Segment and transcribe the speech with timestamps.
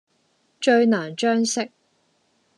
[0.59, 1.69] 最難將息。